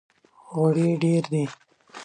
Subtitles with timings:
[0.51, 1.43] غوړي یې ډېر دي!